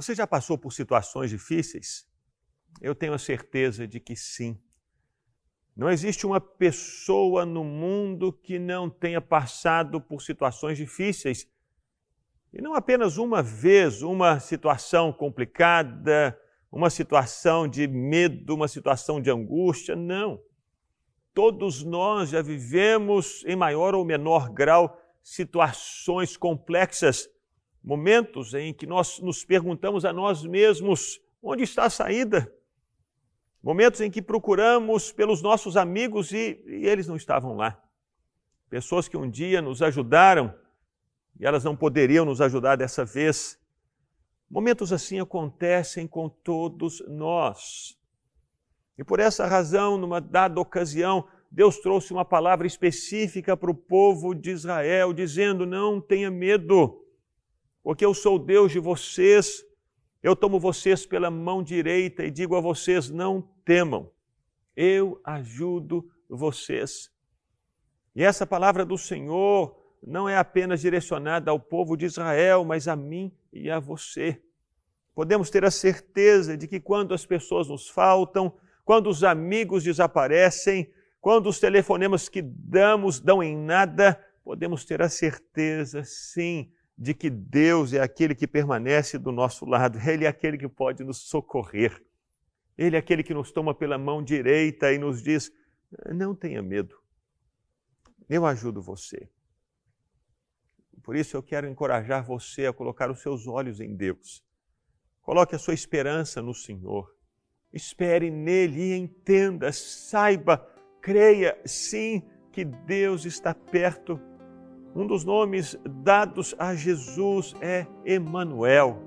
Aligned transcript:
Você 0.00 0.14
já 0.14 0.26
passou 0.26 0.56
por 0.56 0.72
situações 0.72 1.28
difíceis? 1.28 2.08
Eu 2.80 2.94
tenho 2.94 3.12
a 3.12 3.18
certeza 3.18 3.86
de 3.86 4.00
que 4.00 4.16
sim. 4.16 4.58
Não 5.76 5.90
existe 5.90 6.24
uma 6.24 6.40
pessoa 6.40 7.44
no 7.44 7.62
mundo 7.62 8.32
que 8.32 8.58
não 8.58 8.88
tenha 8.88 9.20
passado 9.20 10.00
por 10.00 10.22
situações 10.22 10.78
difíceis. 10.78 11.46
E 12.50 12.62
não 12.62 12.74
apenas 12.74 13.18
uma 13.18 13.42
vez, 13.42 14.00
uma 14.00 14.40
situação 14.40 15.12
complicada, 15.12 16.34
uma 16.72 16.88
situação 16.88 17.68
de 17.68 17.86
medo, 17.86 18.54
uma 18.54 18.68
situação 18.68 19.20
de 19.20 19.30
angústia, 19.30 19.94
não. 19.94 20.42
Todos 21.34 21.84
nós 21.84 22.30
já 22.30 22.40
vivemos, 22.40 23.44
em 23.44 23.54
maior 23.54 23.94
ou 23.94 24.02
menor 24.02 24.48
grau, 24.50 24.98
situações 25.22 26.38
complexas, 26.38 27.28
momentos 27.82 28.54
em 28.54 28.72
que 28.72 28.86
nós 28.86 29.18
nos 29.20 29.44
perguntamos 29.44 30.04
a 30.04 30.12
nós 30.12 30.44
mesmos: 30.44 31.20
onde 31.42 31.62
está 31.62 31.84
a 31.84 31.90
saída? 31.90 32.52
Momentos 33.62 34.00
em 34.00 34.10
que 34.10 34.22
procuramos 34.22 35.12
pelos 35.12 35.42
nossos 35.42 35.76
amigos 35.76 36.32
e, 36.32 36.62
e 36.66 36.86
eles 36.86 37.06
não 37.06 37.16
estavam 37.16 37.56
lá. 37.56 37.78
Pessoas 38.70 39.08
que 39.08 39.16
um 39.16 39.28
dia 39.28 39.60
nos 39.60 39.82
ajudaram 39.82 40.54
e 41.38 41.44
elas 41.44 41.64
não 41.64 41.76
poderiam 41.76 42.24
nos 42.24 42.40
ajudar 42.40 42.76
dessa 42.76 43.04
vez. 43.04 43.58
Momentos 44.48 44.92
assim 44.92 45.20
acontecem 45.20 46.06
com 46.06 46.28
todos 46.28 47.02
nós. 47.08 47.98
E 48.96 49.04
por 49.04 49.20
essa 49.20 49.46
razão, 49.46 49.96
numa 49.96 50.20
dada 50.20 50.60
ocasião, 50.60 51.26
Deus 51.50 51.78
trouxe 51.78 52.12
uma 52.12 52.24
palavra 52.24 52.66
específica 52.66 53.56
para 53.56 53.70
o 53.70 53.74
povo 53.74 54.34
de 54.34 54.50
Israel, 54.50 55.12
dizendo: 55.12 55.66
Não 55.66 56.00
tenha 56.00 56.30
medo, 56.30 57.04
porque 57.82 58.04
eu 58.04 58.14
sou 58.14 58.38
Deus 58.38 58.72
de 58.72 58.78
vocês, 58.78 59.64
eu 60.22 60.36
tomo 60.36 60.60
vocês 60.60 61.06
pela 61.06 61.30
mão 61.30 61.62
direita 61.62 62.24
e 62.24 62.30
digo 62.30 62.54
a 62.56 62.60
vocês: 62.60 63.08
Não 63.08 63.42
temam, 63.64 64.10
eu 64.76 65.20
ajudo 65.24 66.10
vocês. 66.28 67.10
E 68.14 68.22
essa 68.22 68.46
palavra 68.46 68.84
do 68.84 68.98
Senhor 68.98 69.76
não 70.02 70.28
é 70.28 70.36
apenas 70.36 70.80
direcionada 70.80 71.50
ao 71.50 71.60
povo 71.60 71.96
de 71.96 72.06
Israel, 72.06 72.64
mas 72.64 72.88
a 72.88 72.96
mim 72.96 73.32
e 73.52 73.70
a 73.70 73.78
você. 73.78 74.40
Podemos 75.14 75.50
ter 75.50 75.64
a 75.64 75.70
certeza 75.70 76.56
de 76.56 76.66
que 76.66 76.80
quando 76.80 77.12
as 77.12 77.26
pessoas 77.26 77.68
nos 77.68 77.88
faltam, 77.88 78.54
quando 78.84 79.08
os 79.08 79.22
amigos 79.22 79.84
desaparecem, 79.84 80.90
quando 81.20 81.48
os 81.48 81.60
telefonemas 81.60 82.28
que 82.28 82.40
damos 82.42 83.20
dão 83.20 83.42
em 83.42 83.56
nada, 83.56 84.18
podemos 84.42 84.84
ter 84.84 85.02
a 85.02 85.08
certeza, 85.08 86.02
sim, 86.04 86.70
de 87.00 87.14
que 87.14 87.30
Deus 87.30 87.94
é 87.94 88.00
aquele 88.00 88.34
que 88.34 88.46
permanece 88.46 89.16
do 89.16 89.32
nosso 89.32 89.64
lado, 89.64 89.98
Ele 90.06 90.26
é 90.26 90.28
aquele 90.28 90.58
que 90.58 90.68
pode 90.68 91.02
nos 91.02 91.16
socorrer. 91.16 92.04
Ele 92.76 92.94
é 92.94 92.98
aquele 92.98 93.22
que 93.22 93.32
nos 93.32 93.50
toma 93.50 93.74
pela 93.74 93.96
mão 93.96 94.22
direita 94.22 94.92
e 94.92 94.98
nos 94.98 95.22
diz: 95.22 95.50
não 96.14 96.34
tenha 96.34 96.62
medo, 96.62 96.94
eu 98.28 98.44
ajudo 98.44 98.82
você. 98.82 99.30
Por 101.02 101.16
isso 101.16 101.34
eu 101.38 101.42
quero 101.42 101.66
encorajar 101.66 102.22
você 102.22 102.66
a 102.66 102.72
colocar 102.72 103.10
os 103.10 103.22
seus 103.22 103.46
olhos 103.46 103.80
em 103.80 103.96
Deus. 103.96 104.44
Coloque 105.22 105.54
a 105.54 105.58
sua 105.58 105.72
esperança 105.72 106.42
no 106.42 106.52
Senhor. 106.52 107.10
Espere 107.72 108.30
nele 108.30 108.92
e 108.92 108.94
entenda, 108.94 109.72
saiba, 109.72 110.58
creia 111.00 111.58
sim 111.64 112.22
que 112.52 112.62
Deus 112.64 113.24
está 113.24 113.54
perto. 113.54 114.20
Um 114.94 115.06
dos 115.06 115.24
nomes 115.24 115.78
dados 115.88 116.54
a 116.58 116.74
Jesus 116.74 117.54
é 117.60 117.86
Emanuel. 118.04 118.98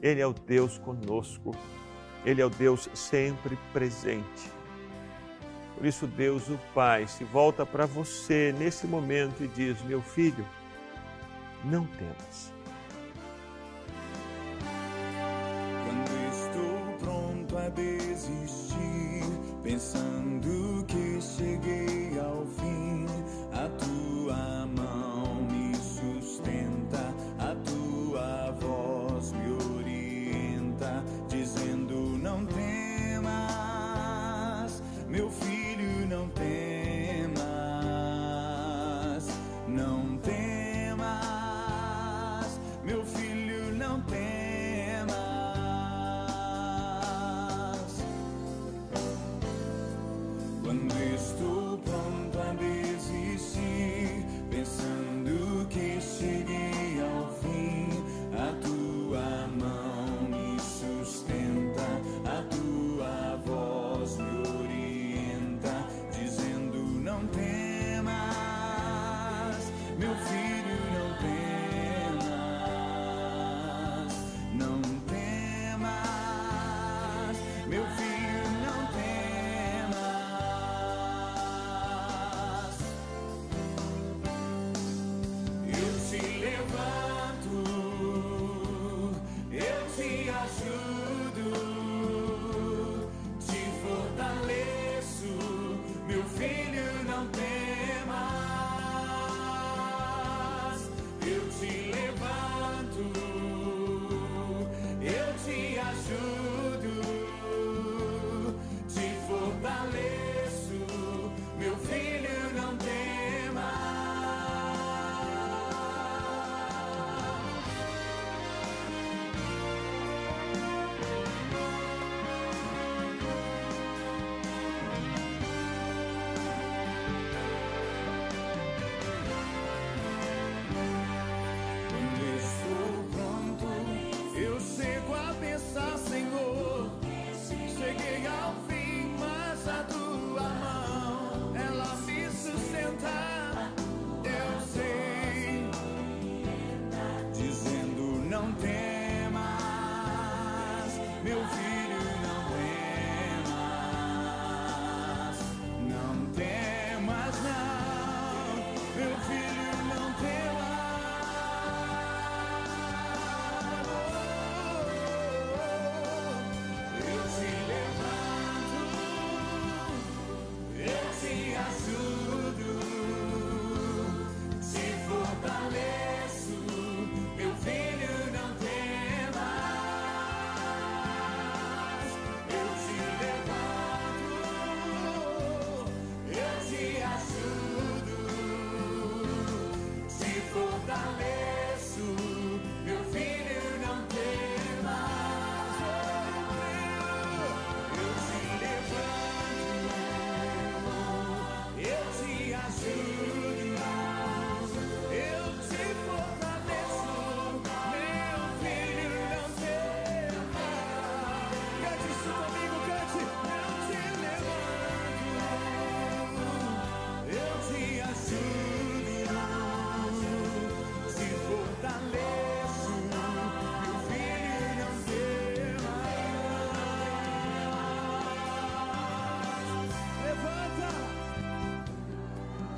Ele 0.00 0.20
é 0.20 0.26
o 0.26 0.32
Deus 0.32 0.78
conosco. 0.78 1.52
Ele 2.24 2.40
é 2.40 2.46
o 2.46 2.50
Deus 2.50 2.88
sempre 2.94 3.58
presente. 3.72 4.50
Por 5.76 5.86
isso 5.86 6.06
Deus 6.06 6.48
o 6.48 6.58
Pai 6.72 7.06
se 7.08 7.24
volta 7.24 7.66
para 7.66 7.86
você 7.86 8.54
nesse 8.58 8.86
momento 8.86 9.42
e 9.42 9.48
diz: 9.48 9.82
"Meu 9.82 10.00
filho, 10.00 10.46
não 11.64 11.84
temas. 11.86 12.52
desistir, 17.74 19.24
pensando 19.62 20.84
que 20.86 21.20
cheguei 21.20 21.91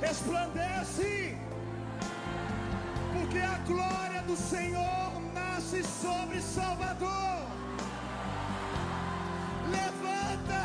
resplandece, 0.07 1.35
porque 3.13 3.39
a 3.39 3.57
glória 3.65 4.21
do 4.27 4.35
Senhor 4.35 5.11
nasce 5.33 5.83
sobre 5.83 6.39
Salvador. 6.41 7.47
Levanta, 9.71 10.63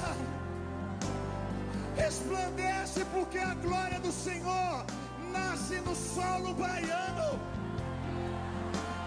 resplandece, 1.96 3.04
porque 3.14 3.38
a 3.38 3.54
glória 3.54 3.98
do 4.00 4.12
Senhor 4.12 4.84
nasce 5.32 5.80
no 5.80 5.94
solo 5.94 6.54
baiano. 6.54 7.38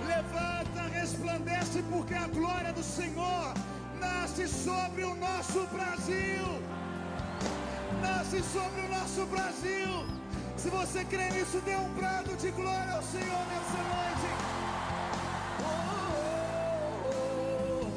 Levanta, 0.08 0.82
resplandece, 1.00 1.84
porque 1.92 2.16
a 2.16 2.28
glória 2.28 2.74
do 2.74 2.84
Senhor 2.84 3.54
nasce 4.00 4.48
sobre 4.48 5.04
o 5.04 5.16
nosso 5.16 5.68
Brasil. 5.68 6.83
Nasce 8.02 8.42
sobre 8.44 8.82
o 8.82 8.90
nosso 8.90 9.26
Brasil. 9.26 10.06
Se 10.58 10.70
você 10.70 11.04
crê 11.06 11.30
nisso, 11.32 11.60
dê 11.66 11.76
um 11.76 11.94
brado 11.94 12.36
de 12.38 12.52
glória 12.52 12.94
ao 12.94 13.04
Senhor 13.04 13.46
nessa 13.52 13.78
noite. 13.94 14.28
Oh, 15.60 15.74
oh, 17.10 17.86
oh. 17.86 17.92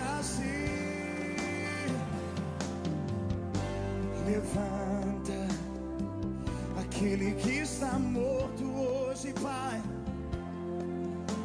Nasci. 0.00 0.70
Levanta 4.26 5.48
aquele 6.80 7.34
que 7.34 7.58
está 7.60 7.98
morto 7.98 8.64
hoje, 8.64 9.32
Pai. 9.40 9.80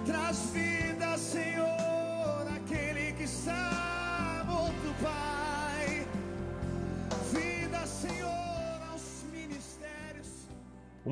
Traz 0.06 0.38
vida, 0.54 0.75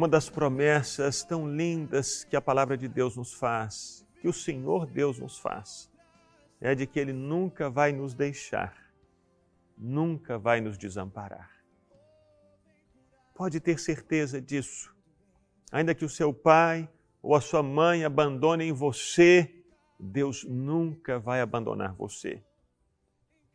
Uma 0.03 0.09
das 0.09 0.29
promessas 0.29 1.23
tão 1.23 1.47
lindas 1.47 2.25
que 2.25 2.35
a 2.35 2.41
palavra 2.41 2.77
de 2.77 2.89
Deus 2.89 3.15
nos 3.15 3.33
faz, 3.33 4.05
que 4.19 4.27
o 4.27 4.33
Senhor 4.33 4.85
Deus 4.85 5.17
nos 5.17 5.39
faz, 5.39 5.89
é 6.59 6.75
de 6.75 6.85
que 6.85 6.99
Ele 6.99 7.13
nunca 7.13 7.69
vai 7.69 7.93
nos 7.93 8.13
deixar, 8.13 8.75
nunca 9.77 10.37
vai 10.37 10.59
nos 10.59 10.77
desamparar. 10.77 11.49
Pode 13.33 13.61
ter 13.61 13.79
certeza 13.79 14.41
disso. 14.41 14.93
Ainda 15.71 15.95
que 15.95 16.03
o 16.03 16.09
seu 16.09 16.33
pai 16.33 16.89
ou 17.21 17.33
a 17.33 17.39
sua 17.39 17.63
mãe 17.63 18.03
abandonem 18.03 18.73
você, 18.73 19.63
Deus 19.97 20.43
nunca 20.43 21.17
vai 21.17 21.39
abandonar 21.39 21.93
você. 21.93 22.43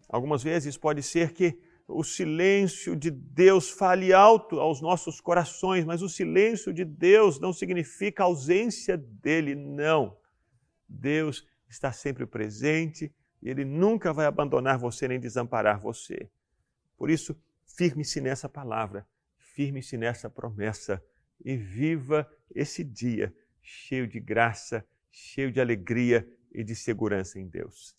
Algumas 0.08 0.42
vezes 0.42 0.78
pode 0.78 1.02
ser 1.02 1.34
que 1.34 1.60
o 1.88 2.04
silêncio 2.04 2.94
de 2.94 3.10
Deus 3.10 3.70
fale 3.70 4.12
alto 4.12 4.60
aos 4.60 4.82
nossos 4.82 5.22
corações, 5.22 5.86
mas 5.86 6.02
o 6.02 6.08
silêncio 6.08 6.70
de 6.72 6.84
Deus 6.84 7.40
não 7.40 7.50
significa 7.50 8.24
ausência 8.24 8.98
dele, 8.98 9.54
não. 9.54 10.14
Deus 10.86 11.46
está 11.66 11.90
sempre 11.90 12.26
presente 12.26 13.10
e 13.42 13.48
ele 13.48 13.64
nunca 13.64 14.12
vai 14.12 14.26
abandonar 14.26 14.78
você 14.78 15.08
nem 15.08 15.18
desamparar 15.18 15.80
você. 15.80 16.28
Por 16.94 17.08
isso, 17.08 17.34
firme-se 17.64 18.20
nessa 18.20 18.50
palavra, 18.50 19.06
firme-se 19.38 19.96
nessa 19.96 20.28
promessa 20.28 21.02
e 21.42 21.56
viva 21.56 22.30
esse 22.54 22.84
dia 22.84 23.34
cheio 23.62 24.06
de 24.06 24.20
graça, 24.20 24.86
cheio 25.10 25.50
de 25.50 25.60
alegria 25.60 26.28
e 26.52 26.62
de 26.62 26.74
segurança 26.74 27.38
em 27.38 27.48
Deus. 27.48 27.94